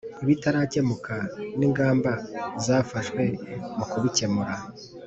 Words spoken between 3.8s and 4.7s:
kubikemura